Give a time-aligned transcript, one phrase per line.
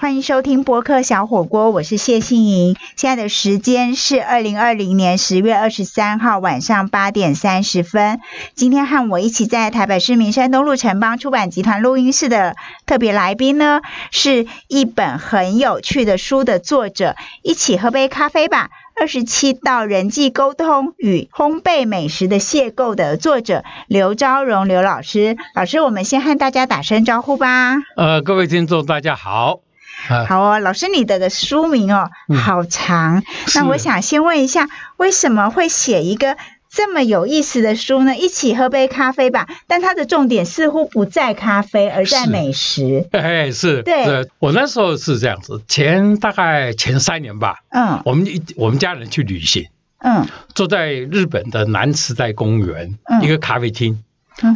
[0.00, 2.76] 欢迎收听播客小火锅，我是谢杏莹。
[2.94, 8.20] 现在的时间是二零二零年十月二十三号晚上八点三十分。
[8.54, 12.54] 今天和我一起在台北市民山东路城邦出版集团录音室的
[12.86, 13.80] 特别来宾呢，
[14.12, 17.16] 是一本很有趣的书的作者。
[17.42, 18.70] 一起喝杯咖啡吧。
[19.00, 27.74] 二十七道人际沟通与烘焙美食的邂逅的作者刘昭荣刘老师，老师，我们先和大家打声招呼吧。
[27.96, 29.58] 呃，各位听众，大家好。
[30.06, 33.22] 好哦，老师，你的的书名哦，好长。
[33.54, 36.36] 那我想先问一下，为什么会写一个
[36.70, 38.16] 这么有意思的书呢？
[38.16, 39.48] 一起喝杯咖啡吧。
[39.66, 43.08] 但它的重点似乎不在咖啡，而在美食。
[43.12, 43.82] 哎，是。
[43.82, 47.56] 对，我那时候是这样子，前大概前三年吧。
[47.70, 48.00] 嗯。
[48.04, 49.66] 我们一我们家人去旅行。
[49.98, 50.26] 嗯。
[50.54, 54.02] 坐在日本的南池袋公园一个咖啡厅，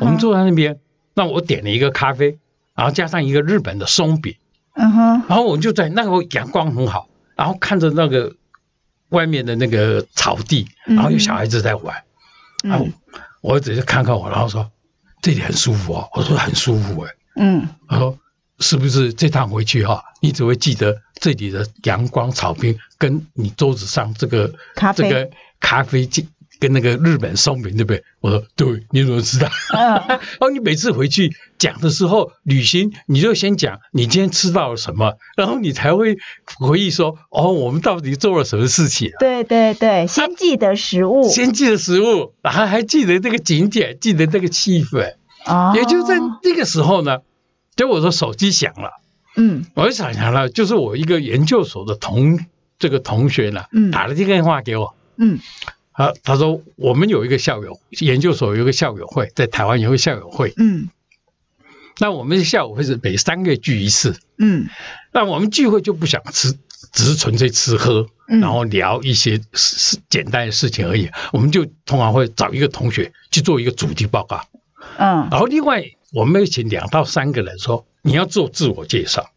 [0.00, 0.78] 我们坐在那边，
[1.14, 2.38] 那我点了一个咖啡，
[2.76, 4.36] 然后加上一个日本的松饼。
[4.74, 8.34] 嗯哼，然后我就在那个阳光很好，然后看着那个
[9.10, 12.02] 外面的那个草地，然后有小孩子在玩，
[12.64, 12.88] 然后
[13.40, 14.70] 我只是看看我，然后说
[15.20, 18.18] 这里很舒服哦，我说很舒服哎，嗯，他说
[18.60, 24.52] 是不是这趟回去哈，你只会记得这里的阳光草坪，跟你桌子上这个
[24.94, 26.28] 这个咖啡机。
[26.62, 28.04] 跟那个日本松饼对不对？
[28.20, 29.48] 我说对，你怎么知道？
[30.38, 36.18] 哦， 你每次回去讲的时候，旅行你就先讲你今天吃到了什么，然后你才会
[36.60, 39.10] 回忆说哦，我们到底做了什么事情？
[39.18, 45.14] 对对对，先记得食物，先记得食物，然后还记得这个景点，记得这个气氛。
[45.44, 47.18] 哦，也就在那个时候呢，
[47.74, 48.92] 就我说手机响了，
[49.34, 52.38] 嗯，我就想想了，就是我一个研究所的同
[52.78, 55.40] 这个同学呢，嗯，打了这个电话给我，嗯。
[55.64, 55.74] 啊，
[56.22, 60.54] 他说我们有一个校友研究所有一个校友会，在台湾有个校友会。
[60.56, 60.88] 嗯，
[62.00, 64.18] 那我们的校友会是每三个月聚一次。
[64.38, 64.68] 嗯，
[65.12, 66.58] 那我们聚会就不想吃，
[66.92, 71.10] 只是纯粹吃喝，然后聊一些事简单的事情而已。
[71.32, 74.46] 我们就通常会找一个同学去做一个主题报告。
[74.96, 79.30] 嗯，然后另外我们会请两到三个人说你要做自我介绍。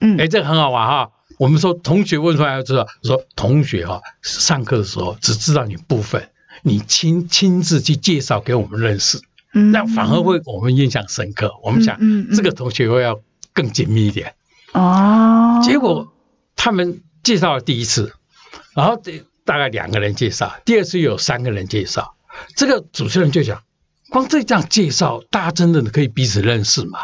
[0.00, 1.10] 嗯，哎，这个很好玩哈。
[1.40, 6.28] 我们说同学问出来要知道，说同学哈，上课的时候只知道你部分，
[6.62, 11.54] 你亲亲自去介绍给我们认识，那反而会我们印象深刻。
[11.62, 11.98] 我们想
[12.36, 13.22] 这个同学会要
[13.54, 14.34] 更紧密一点
[14.74, 15.62] 哦。
[15.64, 16.12] 结果
[16.56, 18.12] 他们介绍了第一次，
[18.74, 22.16] 然后这大概两个人介绍，第二次有三个人介绍，
[22.54, 23.62] 这个主持人就讲，
[24.10, 26.98] 光这样介绍，大家真的可以彼此认识吗？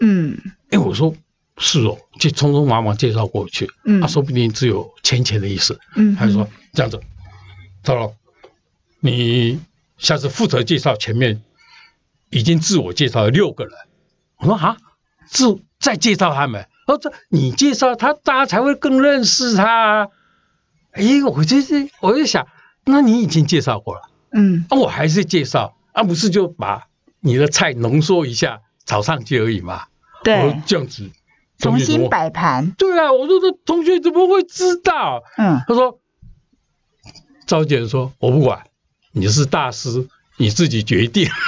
[0.00, 0.38] 嗯，
[0.70, 1.14] 哎，我说。
[1.62, 7.00] 是哦，就匆匆忙忙介绍过去，嗯，他说不定只有浅浅的意思，嗯，他就说这样子，
[7.84, 8.12] 糟了，
[8.98, 9.60] 你
[9.96, 11.40] 下次负责介绍前面
[12.30, 13.72] 已经自我介绍了六个人，
[14.38, 14.76] 我说啊，
[15.28, 20.10] 自再介绍他们，哦，这你介绍他，大家才会更认识他。
[20.90, 22.48] 哎，我就是我就想，
[22.84, 24.02] 那你已经介绍过了，
[24.32, 26.88] 嗯，啊，我还是介绍，啊，不是就把
[27.20, 29.86] 你的菜浓缩一下炒上去而已嘛，
[30.24, 31.08] 对，这样子。
[31.62, 35.22] 重新摆盘，对啊，我说这同学怎么会知道？
[35.38, 36.00] 嗯，他说，
[37.46, 38.64] 赵姐说，我不管，
[39.12, 41.28] 你是大师，你自己决定。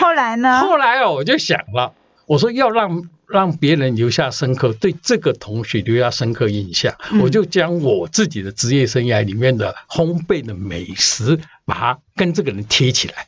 [0.00, 0.60] 后来呢？
[0.60, 1.94] 后来哦，我就想了，
[2.26, 13.26] 我说要让让别人留下深刻对这个同学留下深刻印象，我就将我自己的职业生涯里面的烘焙的美食，把它跟这个人贴起来。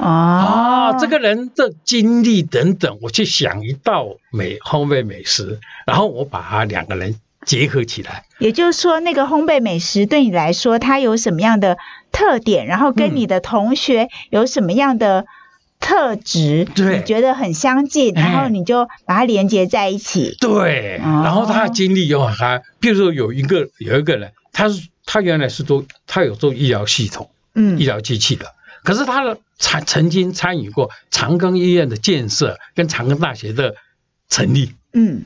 [0.00, 8.24] 啊，这个人的经历等等，我去想一道美烘焙美食，然后我把它两个人结合起来。
[8.38, 11.76] 也就是说，那个烘焙美食对你来说，它有什么样的
[12.12, 12.66] 特点？
[12.66, 15.26] 然后跟你的同学有什么样的
[15.78, 16.66] 特质？
[16.74, 20.34] 对，你觉得很相近，然后你就把它连接在一起。
[20.40, 28.54] 对，然后他的经历又还，比如说有一个有一个人，他是他原来是做他有做医疗系统，嗯，医疗机器的。
[28.82, 33.74] 可是他的参曾经参与过长庚医院的建设跟长庚大学的
[34.28, 35.24] 成立，嗯，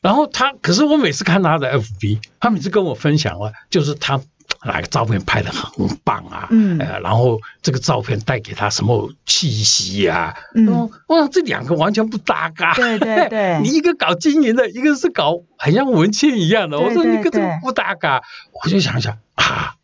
[0.00, 4.20] 然后他，可是我每次看他的 FB，他每次跟我分享了，就是他
[4.64, 18.22] 哪个照片拍的很棒啊，嗯，呃，然后这个照片带给他什么气息呀，嗯，哇，这两个完全不搭嘎，对对对， 你一个搞经营的，一个是搞很像文倩一样的，我说你跟这个不搭嘎？
[18.52, 19.74] 我就想想啊，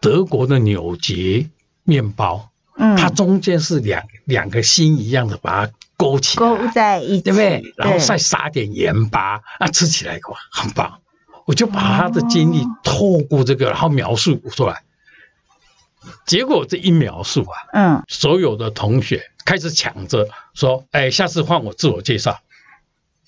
[0.00, 1.48] 德国的纽结。
[1.84, 7.74] 面包，嗯，它中间是两两个心一样的，把它勾起来，勾在一起，对不对？
[7.76, 11.00] 然后再撒点盐巴，啊吃起来哇，很棒。
[11.44, 14.82] 我就把他的经历透过这个，然后描述出来。
[16.24, 22.40] 结果这一描述啊，嗯，所有的同学开始抢着说：“哎，下次换我自我介绍。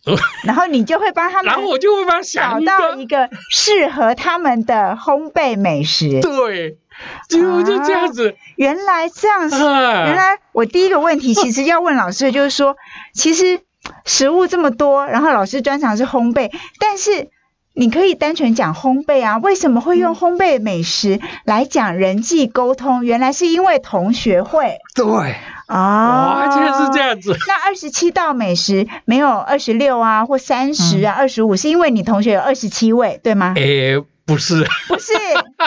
[0.45, 6.21] ”然后你就会帮他们，然后我就会帮他找到一个适合他们的烘焙美食。
[6.21, 6.79] 对，
[7.29, 8.37] 就就这样子。
[8.57, 12.77] 原来这样子，原来我第一个问题 其实要问老师的就是说，
[13.13, 13.61] 其实
[14.05, 17.29] 食物这么多，然后老师专长是烘焙，但是
[17.73, 23.05] 你可以单纯讲烘焙啊，为什么会用烘焙美食来讲人际沟通？
[23.05, 24.79] 原来是因为同学会。
[24.95, 25.35] 对。
[25.67, 27.35] 啊，竟然是这样子。
[27.49, 33.55] 那二十七道美食没有二十六啊，或三十啊，二十五，是因为你同学有二十七位，对吗？
[33.57, 35.13] 诶， 不是，不是，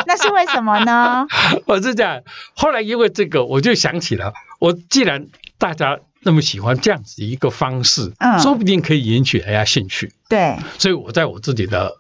[0.08, 1.28] 那是为什么呢？
[1.68, 2.22] 我是讲，
[2.56, 5.28] 后来因为这个，我就想起了，我既然
[5.60, 10.12] 大家那么喜欢这样子一个方式，嗯，说不定可以引起大家兴趣。
[10.28, 11.98] 对，所以我在我自己的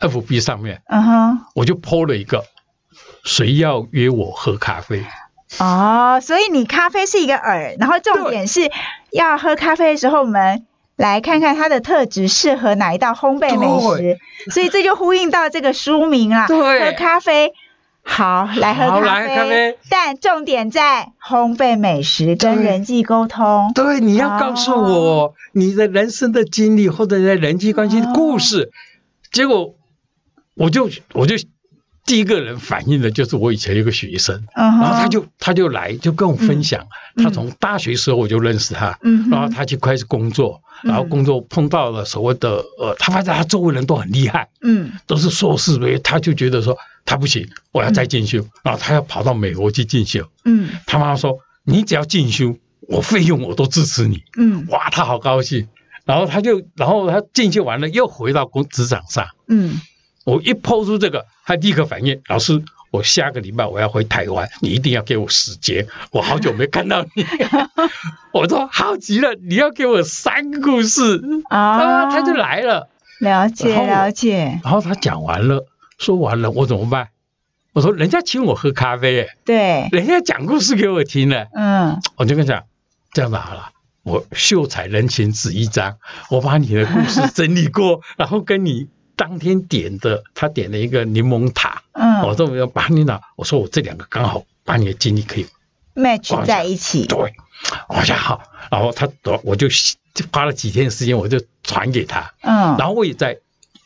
[0.00, 2.44] FB 上面，嗯哼，我就 PO 了一个，
[3.24, 5.04] 谁要约我喝咖啡？
[5.60, 8.68] 哦，所以你咖啡是一个饵，然后重点是
[9.12, 13.66] 要喝咖啡的时候，我们来看看它的特质适合哪一道烘焙美
[13.98, 14.18] 食，
[14.50, 16.46] 所以这就呼应到这个书名啦。
[16.46, 17.52] 对，喝咖啡，
[18.02, 23.72] 好，来喝咖啡，但重点在烘焙美食跟人际沟通。
[23.74, 28.70] 对，你要告诉我你的人生的经历或者在人际关系的故事，
[29.32, 29.74] 结果
[30.54, 31.36] 我就我就。
[32.06, 36.86] 第一个人反映的就是我以前有个学生，然后他就他就来就跟我分享，
[37.16, 38.98] 他从大学时候我就认识他，
[39.30, 55.68] 然后他就开始工作，然后工作碰到了所谓的呃，他发现他周围人都很厉害，嗯，都是硕士毕业，他就觉得说他不行，我要再进修，然后他要跑到美国去进修，嗯，他妈妈说你只要进修，我费用我都支持你，嗯，哇，他好高兴，
[56.04, 59.80] 然后他就然后他进修完了又回到工职场上，嗯。
[60.26, 65.86] 我一抛出这个，他立刻反应：老师，我下个礼拜我要回台湾，你一定要给我时间。
[66.10, 67.26] 我好久没看到你，
[68.32, 71.20] 我说好极了，你要给我三个故事
[71.50, 72.10] 啊！
[72.10, 72.88] 他就来了，
[73.20, 74.58] 了解了解。
[74.62, 75.66] 然后他讲完了，
[75.98, 77.08] 说完了，我怎么办？
[77.72, 82.64] 我说人家请我喝咖啡，对，人家讲故事给我听了，嗯，我就跟他讲，
[83.12, 83.70] 这样子好了，
[84.02, 85.98] 我秀才人情纸一张，
[86.30, 88.88] 我把你的故事整理过，然后跟你。
[89.16, 95.46] 当天点的，他点了一个柠檬塔，嗯，我说我要把你呢，我说我这两个刚好把你的精力可以
[95.94, 97.34] match 在一起，对，
[97.88, 99.08] 我想好，然后他
[99.42, 99.68] 我就
[100.32, 103.38] 花了几天时间，我就传给他，嗯，然后我也在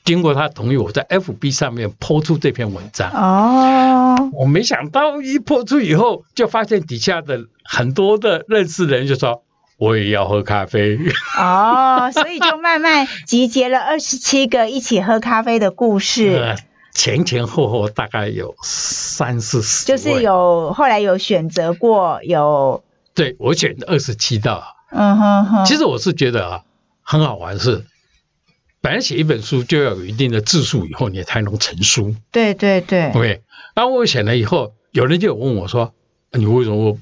[0.04, 9.42] 经过他同意，我在 FB 上面抛出这篇文章，哦，我没想到一抛出以后，就发现底下的很多的认识人就说。
[9.78, 10.98] 我也要喝咖啡。
[11.38, 16.56] 哦，所以就慢慢集结了二十七个一起喝咖啡的故事，
[16.92, 22.82] 前前后后大概有三四十，就是有后来有选择过有，
[23.14, 26.64] 对我选二十七道，嗯哼哼，其实我是觉得啊
[27.02, 27.84] 很好玩，是
[28.80, 33.42] 本来写一本书就要有一定的字数以后你才能成书，对对对，OK，
[33.74, 35.94] 当我写了以后，有人就问我说，
[36.32, 36.98] 你为什么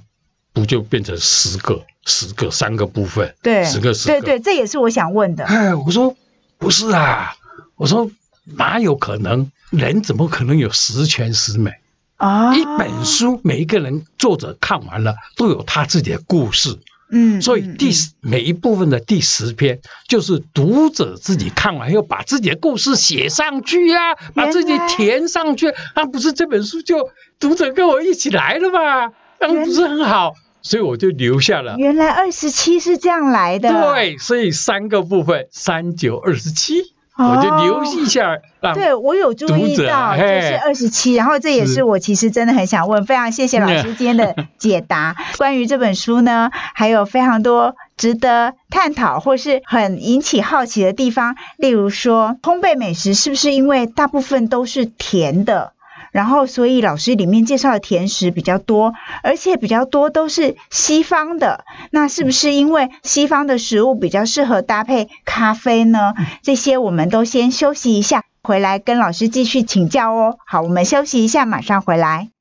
[0.52, 1.82] 不就变成十个？
[2.06, 5.44] 十个三个部分，对，十个十个，对对，这也是我想问的。
[5.44, 6.16] 哎，我说
[6.56, 7.34] 不是啊，
[7.76, 8.10] 我说
[8.44, 9.50] 哪有可能？
[9.70, 11.72] 人怎么可能有十全十美
[12.16, 12.54] 啊？
[12.54, 16.78] 一本书，每一个人作者看完了都有他自己的故事，
[17.10, 27.10] 嗯，所以第十每一部分的第十篇就是读者自己看完要把自己的故事写上去呀，把自己填上去，那不是这本书就
[27.40, 29.12] 读者跟我一起来了吗？
[29.40, 30.34] 那不是很好？
[30.66, 31.76] 所以我就留下了。
[31.78, 33.70] 原来二十七是这样来的。
[33.70, 36.82] 对，所以三个部分，三九二十七，
[37.16, 38.37] 我就留意一下。
[38.75, 41.14] 对，我有注意到，就是二十七。
[41.14, 45.14] 然后这也是我其实真的很想问，非常谢谢老师今天的解答。
[45.38, 55.75] 关于这本书呢，还有非常多值得探讨或是很引起好奇的地方，例如说，烘焙美食是不是因为大部分都是甜的？
[56.16, 61.66] 然后，所以老师里面介绍的甜食比较多，而且比较多都是西方的。
[61.90, 66.14] 那是不是因为西方的食物比较适合搭配咖啡呢？
[66.40, 70.38] 这些我们都先休息一下，回来跟老师继续请教哦。
[70.46, 72.36] 好，我们休息一下，马上回来。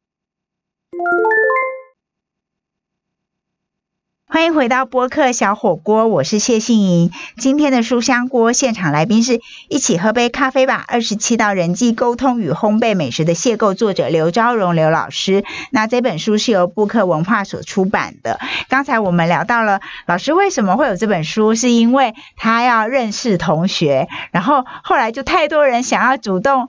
[4.27, 7.11] 欢迎回到播客小火锅，我是谢杏莹。
[7.37, 9.39] 今天的书香锅现场来宾是
[9.69, 10.83] 一起喝杯咖啡吧。
[10.87, 15.45] 二十七道人际沟通与烘焙美食的邂逅，作者刘昭荣刘老师。
[15.69, 18.39] 那这本书是由布克文化所出版的。
[18.67, 26.67] 刚才我们聊到了老师为什么会有这本书，是因为他要认识同学，然后后来就太多人想要主动。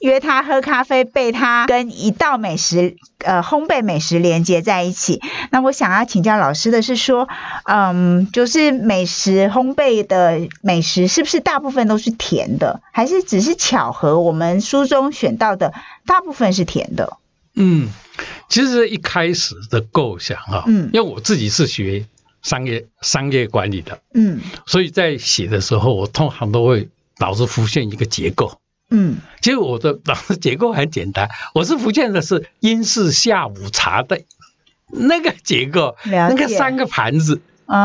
[0.00, 5.22] 约他喝咖啡，被他跟一道美食，呃，烘焙美食连接在一起。
[5.50, 7.28] 那我想要请教老师的是说，
[7.64, 14.20] 嗯，就是美食烘焙的美食是不是大部分都是甜的，还是只是巧合？
[14.20, 15.72] 我们书中选到的
[16.04, 17.16] 大部分是甜的。
[17.54, 17.88] 嗯，
[18.50, 22.04] 其实一开始的构想哈，嗯，因为我自己是学
[22.42, 28.58] 商业商业管理的，嗯，所以在写的时候，我通常都会脑子浮现一个结构。
[28.88, 34.20] 嗯，其实我的老师结构很简单，我是福建的是英式下午茶的
[34.92, 37.40] 那个结构，那个三个盘子，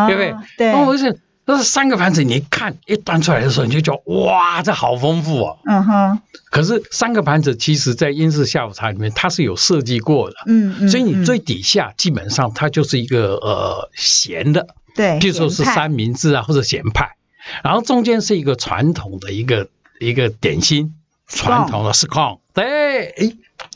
[0.08, 0.36] 对不对？
[0.58, 5.58] 对，我是那是三个盘子，你一看一端出来的时候，你就觉得哇，这好丰富哦。
[5.66, 6.22] 嗯哼。
[6.52, 10.90] 可是三个盘子其实在英式下午茶里面它是有设计过的，嗯嗯。
[10.90, 17.16] 所以你最底下基本上它就是一个呃咸的，对，譬如说是三明治啊或者咸派，
[17.64, 19.68] 然后中间是一个传统的一个。
[20.02, 20.96] 一个点心，
[21.28, 23.32] 传统的 scone，对，哎，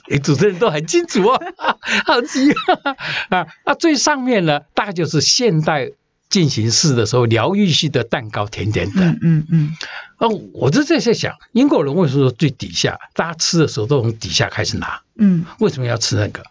[0.10, 1.40] 哎，主持人都很清楚哦，
[2.06, 2.52] 好奇
[3.30, 3.48] 啊！
[3.66, 5.92] 那最上面呢，大概就是现代
[6.30, 9.02] 进行式的时候疗愈系的蛋糕、甜点的。
[9.06, 9.78] 嗯嗯嗯。
[10.18, 15.02] 哦，我就在在想，英国人为什么最底下，大家吃的时候都从底下开始拿？
[15.16, 16.44] 嗯，为什么要吃那个？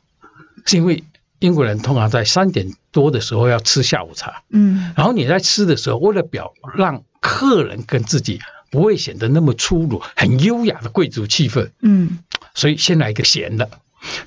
[0.64, 1.02] 是因为
[1.40, 4.42] 英国人通常在三点多的时候要吃下午茶。
[4.50, 8.40] 嗯，然后你在吃的时候，为了表让客人跟自己。
[8.74, 11.70] 不会显得那么粗鲁，很优雅的贵族气氛。
[11.80, 12.18] 嗯，
[12.56, 13.70] 所以先来一个咸的，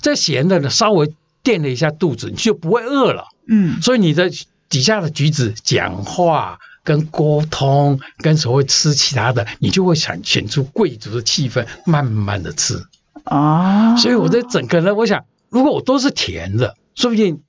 [0.01, 1.13] 这咸的呢，稍微
[1.43, 3.25] 垫了一下肚子，你就不会饿了。
[3.45, 4.31] 嗯，所以你的
[4.69, 12.85] 底下的举止、讲话、跟沟通、跟所谓吃其他的，你就会显显出贵族的气氛，慢慢的吃。
[13.25, 17.41] 啊，所以我在整个呢，我想，如果我都是甜的，说不定。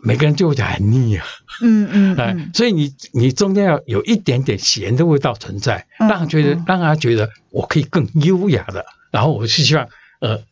[0.00, 1.24] 每个人就会讲很腻啊，
[1.60, 9.88] 嗯嗯， 哎，所以你你中间要有一点点咸的味道存在，让他觉得让他觉得我可以更优雅的，然后我是希望
[10.20, 10.42] 呃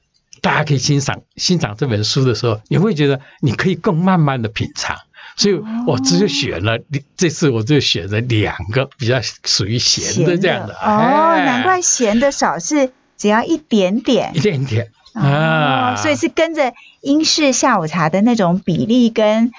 [0.40, 4.96] 大家可以欣赏欣赏这本书的时候，你会觉得你可以更慢慢的品尝，
[5.36, 6.78] 所以我只有选了
[7.16, 14.90] 这次我就选了两个比较属于咸的这样的哦，难怪咸的少是只要一点点，一点点。
[15.14, 19.52] 啊，所以是跟着英式下午茶的那种比例跟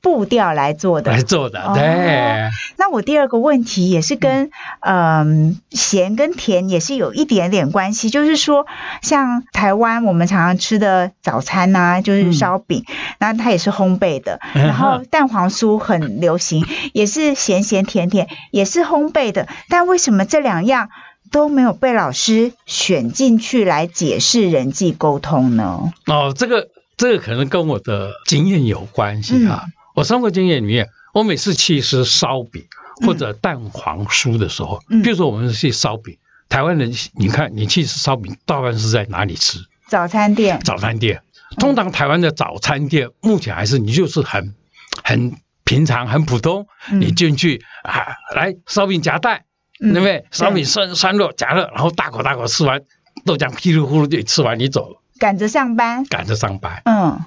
[0.00, 1.72] 步调来做的，来做的。
[1.74, 2.48] 对。
[2.78, 4.50] 那我第二个问题也是跟
[4.80, 8.66] 嗯咸跟甜也是有一点点关系，就是说
[9.02, 12.86] 像台湾我们常常吃的早餐呐，就是烧饼，
[13.18, 16.64] 那它也是烘焙的，然后蛋黄酥很流行，
[16.94, 20.88] 也是咸咸甜甜，也是烘焙的，但为什么这两样？
[21.30, 25.92] 都没有被老师选进去来解释人际沟通呢？
[26.06, 29.66] 哦，这个这个可能跟我的经验有关系啊。
[29.94, 32.64] 我生活经验里面，我每次去吃烧饼
[33.06, 36.18] 或者蛋黄酥的时候，比如说我们去烧饼，
[36.48, 39.58] 台湾人你看你去吃烧饼，大半是在哪里吃？
[39.88, 40.60] 早餐店。
[40.64, 41.22] 早餐店，
[41.58, 44.54] 通常台湾的早餐店目前还是你就是很
[45.02, 49.42] 很平常、很普通，你进去啊，来烧饼夹蛋。
[49.80, 50.26] 对不对？
[50.30, 52.82] 烧饼酸酸肉夹热，然后大口大口吃完，
[53.24, 55.00] 豆浆噼里呼噜就吃完，你走了。
[55.18, 56.04] 赶着上班。
[56.04, 56.82] 赶着上班。
[56.84, 57.18] 嗯。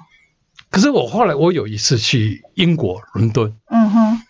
[0.70, 4.22] 可是我后来我有一次去英国伦敦，嗯哼，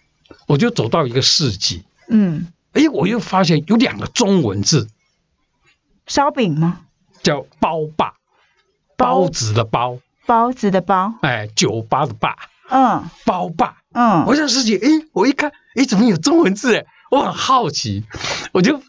[0.47, 4.89] 我就走到一个市集，嗯，哎，我又发现有两个中文字。
[6.07, 6.81] 烧饼吗？
[7.23, 8.15] 叫包霸，
[8.97, 9.99] 包子的包。
[10.27, 11.15] 包子的包。
[11.23, 12.37] 哎，酒吧的吧。
[12.69, 13.05] 嗯。
[13.25, 13.79] 包霸。
[13.93, 14.25] 嗯。
[14.27, 16.77] 我想市集，哎，我一看，哎，怎么有中文字？
[16.77, 16.87] 哎。
[17.15, 18.05] 我很好奇，
[18.53, 18.83] 我就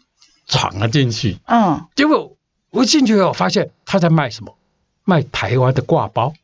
[0.48, 1.38] 闯了进去。
[1.46, 2.36] 嗯，结果
[2.70, 4.56] 我进去后发现他在卖什么？
[5.04, 6.34] 卖台湾的挂包。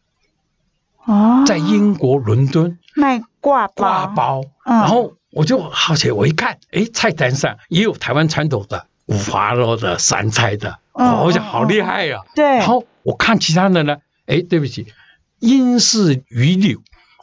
[1.04, 3.74] 哦，在英国伦敦卖挂包。
[3.74, 4.44] 挂包。
[4.64, 10.78] 然后我就好奇，我一看，哎，菜单上也有台湾传统的五花肉的、酸菜的。
[10.92, 12.20] 哦，我想好厉害呀。
[12.36, 12.58] 对。
[12.58, 13.96] 然后我看其他的呢，
[14.26, 14.86] 哎，对不起，
[15.40, 16.80] 英式鱼柳。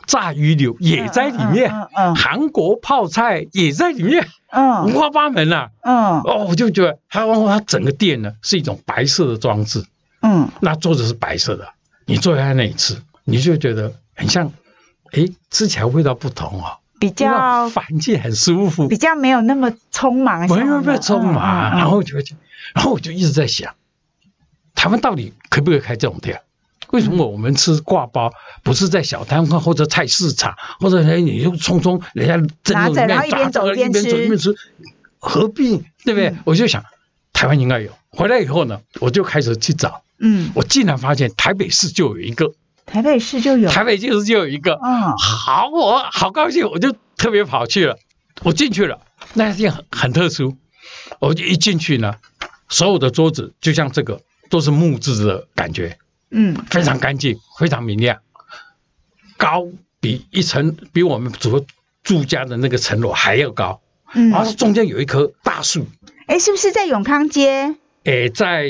[0.08, 1.72] 炸鱼柳也在里面，
[2.16, 5.72] 韩国泡菜也在里面， 五花八门啊。
[5.82, 9.86] 嗯，哦，我就觉得它，它整个店呢是一种白色的装置。
[10.22, 11.70] 嗯，那桌子是白色的，
[12.06, 14.52] 你坐在那里吃，你就觉得很像，
[15.12, 21.72] 哎，吃起来味道不同哦，比较环境很舒服，比较没有那么匆忙，没有那么匆忙。
[21.72, 22.18] 然后就，
[22.74, 23.76] 然后我就一直在想，
[24.76, 26.42] 台湾到底可不可以开这种店？
[26.92, 28.32] 为什么我们吃挂包
[28.64, 32.36] 不是在小摊贩或者菜市场，或者人你就匆匆人家
[32.74, 34.56] 拿着然后一边走一边吃，
[35.20, 35.84] 何必？
[36.04, 36.36] 对不对？
[36.46, 36.84] 我就想
[37.34, 37.92] 台湾应该有。
[38.10, 42.54] 回来以后呢，我就开始去找，嗯，我竟然发现台北市就有一个，
[42.86, 47.98] 台北市就有，台北就是就有一个，嗯，好，我好高兴，我就特别跑去了，
[48.44, 49.00] 我进去了，
[49.34, 50.58] 那店很很特殊，
[51.20, 52.16] 我就一进去呢，
[52.68, 54.22] 所有的桌子就像这个。
[54.50, 56.00] 都是木质的感觉，
[56.32, 58.20] 嗯，非常干净，非常明亮，
[59.38, 59.68] 高
[60.00, 61.66] 比一层比我们主
[62.04, 63.82] 住家的那个层楼还要高，
[64.14, 65.88] 嗯，然后中间有一棵大树，
[66.28, 67.76] 哎，是不是在永康街？
[68.04, 68.66] 哎，在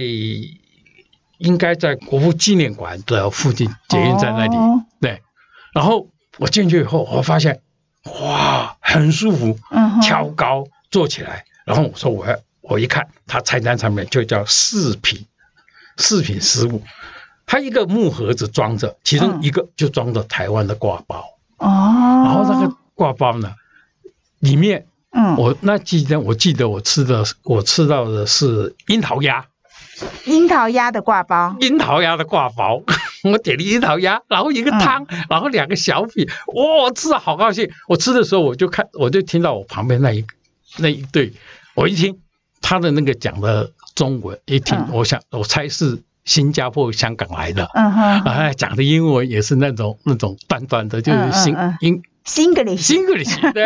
[1.37, 4.55] 应该在国父纪念馆的附近，捷运站那里，
[4.99, 5.21] 对。
[5.73, 7.61] 然后我进去以后，我发现
[8.21, 15.27] 哇，很舒服，嗯，挑高坐起来，然后我说我要，我一看，它菜单上面就叫四品，
[15.95, 16.81] 四品食物，
[17.49, 21.25] 它一个木盒子装着，其中一个就装着台湾的挂包，
[21.57, 21.65] 哦，
[22.23, 23.55] 然后那个挂包呢，
[24.37, 24.85] 里面。
[25.11, 29.47] 嗯，我那几天我记得我吃的，我吃到的是樱桃鸭，
[30.25, 32.83] 樱桃鸭的挂包，樱桃鸭的挂包，
[33.25, 37.71] 我点了樱桃鸭，然后一个汤，然后两个小品，哇，吃的好高兴。
[37.87, 40.23] 我吃的时候我就看，我就听到我旁边那一
[40.77, 41.33] 那一对，
[41.73, 42.19] 我一听
[42.61, 53.63] 他的那个讲的中文，一听我想我猜是新加坡、香港来的，嗯哼，哎，讲的英文也是那种那种短短的，就是新英新格里新格里对。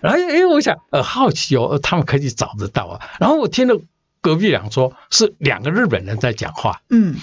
[0.00, 3.00] 然后，哎，我想，呃，好奇哦，他们可以找得到啊。
[3.20, 3.78] 然后我听了
[4.22, 7.16] 隔壁两桌，是两个日本人在讲话，嗯，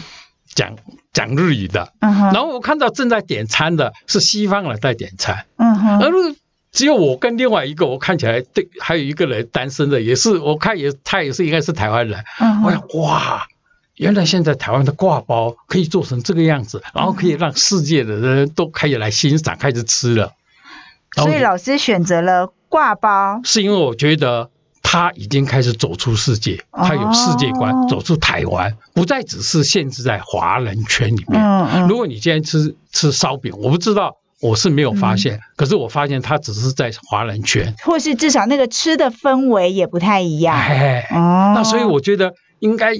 [0.54, 0.76] 讲
[1.12, 1.94] 讲日语的。
[2.00, 2.32] 嗯哼。
[2.32, 6.00] 然后我看到正在点餐的是西方人在点餐，嗯哼。
[6.02, 6.12] 而
[6.72, 12.24] 只有我跟另外一个，我看起来对，还有一个人单身的，也是我看也他也是应该是台湾人。
[12.40, 13.48] 嗯我想，哇，
[14.02, 20.34] 原来现在台湾的挂包可以做成这个样子，然后可以让世界的人都可以来欣赏，开始吃了。
[21.16, 22.52] 所以老师选择了。
[22.68, 24.50] 挂包是因为我觉得
[24.82, 31.88] 他已经开始走出世界，他有世界观，走出台湾，不再只是限制在华人圈里面。
[31.90, 40.58] 如果你今天吃吃烧饼，我不知道，我是没有发现，可是我发现他只是在华人圈，或是至少那个吃的氛围也不太一样。
[41.12, 42.94] 哦，那所以我觉得应该。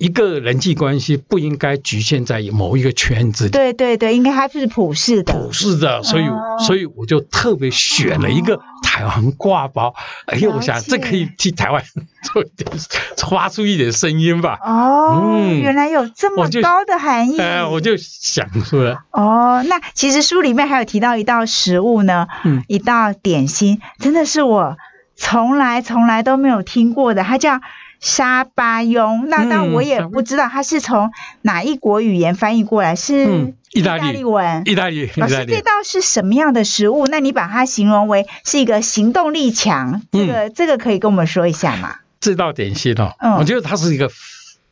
[0.00, 3.50] 一个人际关系不应该局限在某一个圈子里。
[3.50, 5.34] 对对对，应该它是普世的。
[5.34, 6.24] 普世的，所以
[6.66, 9.94] 所以我就特别选了一个台湾挂包。
[10.24, 11.84] 哎呦，我想这可以替台湾
[12.22, 12.70] 做一点，
[13.18, 14.58] 发出一点声音吧。
[14.64, 17.38] 哦，原来有这么高的含义。
[17.38, 18.96] 哎，我就想出来。
[19.10, 22.26] 哦，那其实书里面还有提到一道食物呢，
[22.68, 24.78] 一道点心，真的是我
[25.14, 27.60] 从来从来都没有听过的，它叫。
[28.00, 34.62] 沙巴雍，那那我也不知道它是从哪一国语言翻译过来，是意大利文。
[34.64, 37.06] 意大利，老师，这道是什么样的食物？
[37.06, 41.96] 那你把它形容为是一个行动力强，这个这个可以跟我们说一下吗？
[42.20, 44.10] 这道点心哦，我觉得它是一个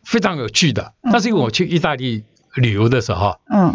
[0.05, 0.95] 非常有趣的。
[1.13, 2.25] 但是因为我去意大利。
[2.59, 3.75] 旅游的时候，嗯，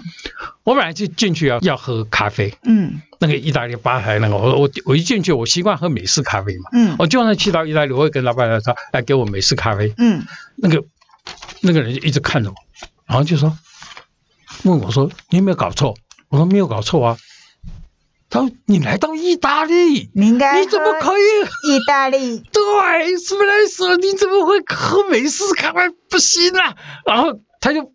[0.63, 10.24] 我本来就进去要要喝咖啡，嗯，那个意大利吧台那个，我我我一进去，我习惯喝美式咖啡嘛，嗯，我就算去到意大利，我会跟老板说，来给我美式咖啡，嗯，
[10.56, 10.84] 那个
[11.62, 12.56] 那个人就一直看着我，
[13.06, 13.58] 然后就说，
[14.63, 15.96] 问我说你有没有搞错？
[16.30, 17.17] 我说没有搞错啊。
[18.30, 21.22] 他说你来到意大利，你应该你怎么可以
[21.69, 22.39] 意大利？
[22.39, 25.82] 对，什么来说你怎么会喝美式咖啡？
[26.10, 26.76] 不行啊！
[27.06, 27.91] 然后他就。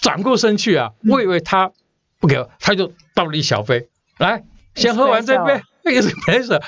[0.00, 1.72] 转过身去啊，我以为他
[2.20, 6.60] 不给，他就倒了一小杯，来，先喝完这杯，那个是没事。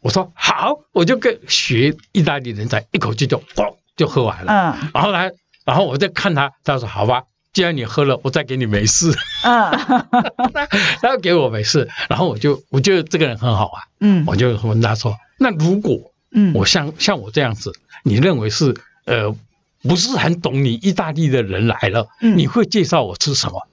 [0.00, 4.52] 我说好，我就跟学意大利人在一口气就咣就喝完了。
[4.52, 5.32] 嗯，然后来，
[5.64, 9.10] 然后我再看他，他说好吧，既然你喝了，我再给你没事。
[9.42, 9.70] 嗯，
[11.00, 13.82] 他要给我没事，然后我就我觉得这个人很好啊。
[14.00, 17.72] 嗯，我就问他说，那如果嗯我像像我这样子，
[18.04, 18.74] 你认为是
[19.06, 19.34] 呃？
[19.82, 23.66] 不是很懂你意大利的人来了，你会介绍我吃什么？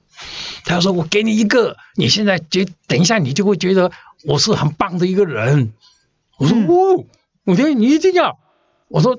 [0.64, 3.92] 他说：“我给你一个，你现在觉等一下你就会觉得
[4.24, 5.72] 我是很棒的一个人。”
[6.38, 7.04] 我说：“哦，
[7.44, 8.38] 我觉得你一定要。”
[8.88, 9.18] 我说：“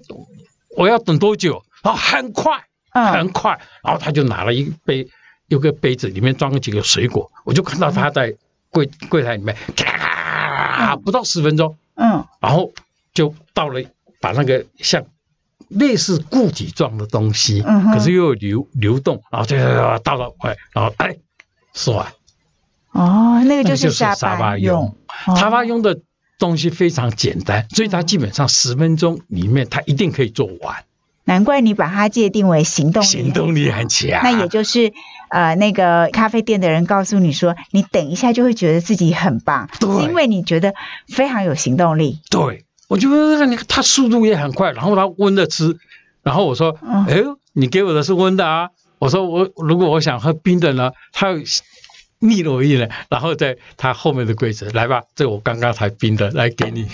[0.75, 3.60] 我要等多久？”啊，很快，很快。
[3.82, 5.08] 然后他就拿了一杯，
[5.47, 8.36] 有个杯子里面装了几个水果，我就看到他在
[8.69, 12.73] 柜柜台里面，咔，不到十分钟，嗯，然后
[13.13, 13.82] 就到了，
[14.19, 15.06] 把那个像。
[15.67, 19.58] 类似固体状的东西，可是又有流流动，然后就
[20.04, 21.17] 倒到快，然后哎，
[21.74, 22.08] 吃完。
[22.91, 24.95] 哦，那个就是沙巴用。
[25.36, 26.00] 沙巴用的
[26.39, 30.84] 东西非常简单，所以它基本上十分钟里面它一定可以做完。
[31.26, 34.22] 难怪你把它界定为行动行动力很强。
[34.24, 34.91] 那也就是
[35.30, 39.69] 呃，那个咖啡店的人告诉你说，你等一下就会觉得自己很棒，
[40.02, 40.74] 因为你觉得
[41.08, 42.22] 非常有行动力。
[42.32, 42.65] 对。
[42.89, 45.78] 我就说你他速度也很快，然后他温的吃，
[46.23, 47.23] 然后我说，哎，
[47.54, 48.71] 你给我的是温的啊。
[48.97, 51.28] 我说我如果我想喝冰的呢，他
[52.17, 56.86] 腻了我一点，然后在他后面的柜子来吧，这我刚刚才冰的来给你，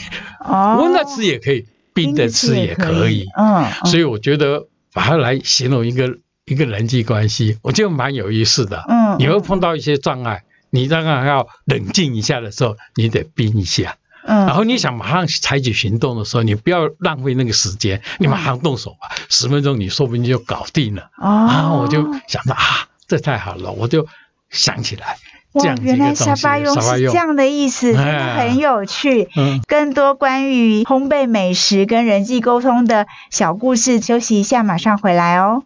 [0.79, 8.84] 温的吃也可以，冰的吃也可以，嗯，所以我觉得把它来形容一个一个人际关系，我觉得蛮有意思的。
[8.88, 13.95] 嗯，你会碰到一些障碍，你当然要冷静一下的时候，你得冰一下。
[14.25, 21.09] 嗯，然后你想马上采取行动的时候，你不要浪费那个时间，你马上动手吧，十分钟你说不定就搞定了。
[21.17, 24.07] 哦，然后我就想到啊，这太好了，我就
[24.49, 25.17] 想起来。
[25.53, 29.29] 哇，原来沙巴用是这样的意思，真的很有趣。
[29.38, 35.63] 嗯，更多关于烘焙美食跟人际沟通的小故事，休息一下，马上回来哦。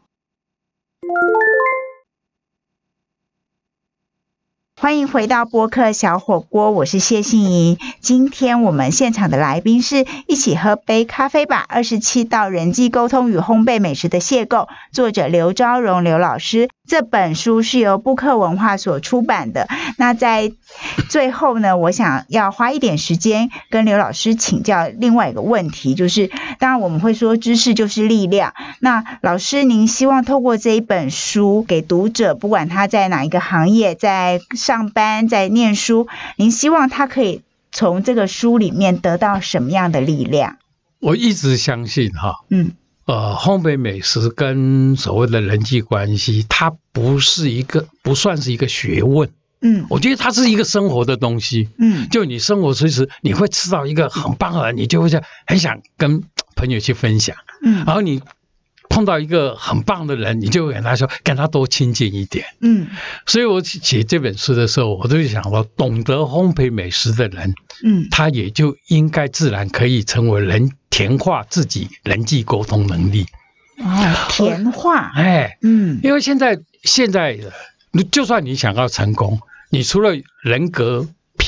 [4.81, 7.77] 欢迎回到播客小火锅，我是谢杏怡。
[7.99, 11.65] 今天我们现场的来宾是一起喝杯咖啡吧。
[11.67, 16.69] 二十七道人际沟通与烘焙美食的邂逅，作者刘昭荣刘老师。
[16.87, 19.67] 这本书是由布克文化所出版的。
[19.97, 20.53] 那在
[21.07, 28.55] 最后呢，我想要花一点时间跟刘老师请教另外一个问题，就是当然我们会说知识就是力量。
[28.79, 34.39] 那老师，您希望透过这一本书给读者，不管他在哪一个行业，在
[34.69, 40.57] 上班、在念书，您希望他可以从这个书里面得到什么样的力量？
[40.99, 42.73] 我一直相信哈，嗯。
[43.05, 49.31] 呃，烘焙美食跟所谓的人际关系，它不是一个，不算是一个学问。
[49.59, 51.69] 嗯，我觉得它是一个生活的东西。
[51.79, 56.23] 嗯，就你生活随时你会吃到一个很棒的，你就会想很想跟
[56.55, 57.35] 朋友去分享。
[57.63, 58.21] 嗯，然后你。
[58.99, 62.45] 碰到一个很棒的人，你就跟他说，跟他多亲近一点。
[62.59, 62.87] 嗯，
[63.25, 73.25] 所以我写这本书的时候，我就想说，懂得烘焙美食的人，嗯，他也就应该自然可以成为人，甜化自己人际沟通能力。
[73.77, 77.39] 哦，甜化，哎，嗯，因为现在现在，
[78.11, 80.11] 就算你想要成功，你除了
[80.43, 81.07] 人格。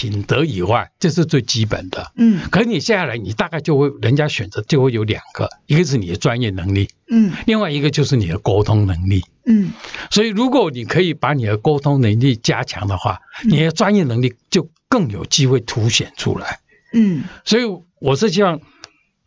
[0.09, 2.11] 品德以外，这是最基本的。
[2.15, 9.71] 嗯，可是你下来，你大概就会人家选择就会有两个，一个是你的专业能力，嗯，另外一个就是你的沟通能力，嗯。
[10.09, 16.61] 所以如果你可以把你的沟通能力加强的话，你的专业能力就更有机会凸显出来。
[16.93, 17.65] 嗯，所以
[17.99, 18.59] 我是希望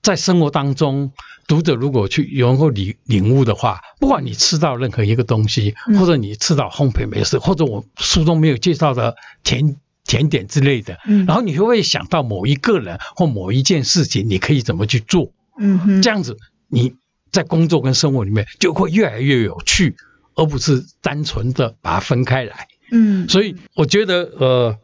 [0.03, 1.13] 在生活当中，
[1.47, 9.77] 读者如果去能够领领悟的话，不管你吃到任何一个东西，或者你吃到烘焙美食，或者我书中没有介绍的甜。
[10.05, 15.33] 甜点之类的，然后你会不会想到某一个人或某一件事情，你可以怎么去做？
[15.59, 16.37] 嗯哼，这样子
[16.69, 16.95] 你
[17.33, 19.97] 在工作跟生活里面就会越来越有趣，
[20.35, 22.69] 而不是单纯的把它分开来。
[22.91, 24.79] 嗯，所以我觉得呃，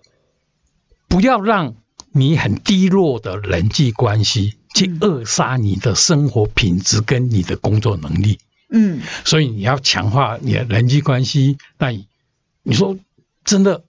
[1.07, 1.75] 不要让
[2.13, 8.39] 你很低落的人际关系去扼杀你的生活品质跟你的工作能力。
[8.73, 11.59] 嗯，所以你要强化你的人际关系。
[11.79, 12.07] 那你
[12.63, 12.97] 你说
[13.45, 13.85] 真的？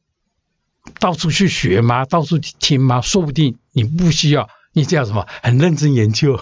[1.00, 2.06] 到处去学吗？
[2.06, 3.02] 到处去听吗？
[3.02, 5.28] 说不定你不需要，你叫什么？
[5.42, 6.40] 很认真研究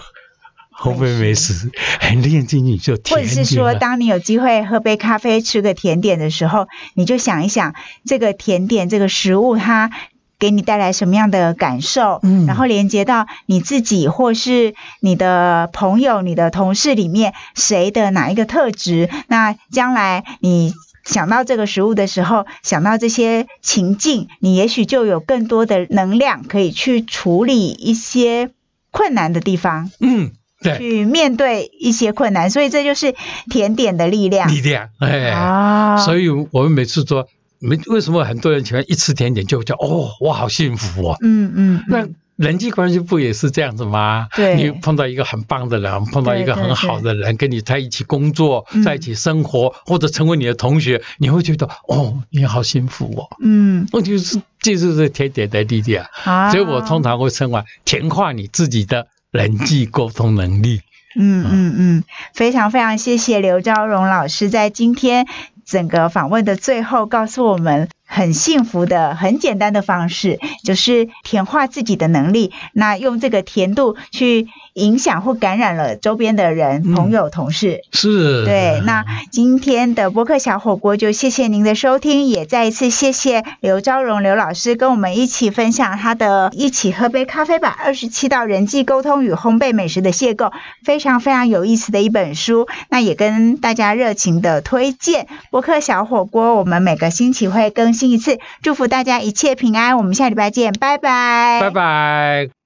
[0.78, 3.28] 烘焙美食，很认真你就甜点。
[3.28, 7.74] 或者是说，当你有机会喝杯咖啡、吃个甜点的时候，你就想一想，
[8.06, 9.90] 这个甜点、这个食物，它
[10.38, 12.20] 给你带来什么样的感受？
[12.22, 19.10] 嗯，然后连接到你自己，或是你的朋友、你的同事里面，谁的哪一个特质？
[19.28, 20.72] 那将来你。
[21.10, 28.50] 想到这个食物的时候，想到这些情境，你也许就有更多的能量可以去处理一些
[28.90, 29.90] 困难的地方。
[30.00, 30.30] 嗯，
[30.62, 33.14] 对，去面对一些困难，所以这就是
[33.50, 34.48] 甜点的力量。
[34.48, 37.26] 力量，哎，啊，所以我们每次说，
[37.58, 41.16] 没为什么很多人喜欢一吃甜点就叫哦，我好幸福哦。
[41.20, 42.08] 嗯嗯，那。
[42.40, 44.28] 人际关系不也是这样子吗？
[44.34, 53.36] 对，你碰到一个很棒的人，碰到一个很好的人，跟你在一起工作，在一起生活，或者成为你的同学，你会觉得哦，你好幸福哦。
[53.42, 60.80] 嗯，我就是就是甜点的弟弟啊，所以我通常会称为甜化你自己的人际沟通能力。
[61.18, 65.26] 嗯嗯嗯，非常非常谢谢刘昭荣老师在今天
[65.66, 67.90] 整个访问的最后告诉我们。
[68.12, 72.52] 很幸福的、很简单的方式，就是甜化自己的能力。
[72.72, 77.80] 那用这个甜度去影响或感染了周边的人、朋友、同事。
[77.92, 78.44] 是。
[78.44, 78.80] 对。
[78.84, 90.52] 那今天的播客小火锅就谢谢您的收听，也再一次谢谢刘昭荣刘老师跟我们一起分享他的《一起喝杯咖啡吧》二十七道人际沟通与烘焙美食的邂逅，
[90.84, 92.68] 非常非常有意思的一本书。
[92.88, 98.00] 那也跟大家热情的推荐播客小火锅，我们每个星期会更新。
[98.00, 99.98] 新一次，祝福大家一切平安。
[99.98, 102.59] 我们下礼拜见，拜拜，拜拜。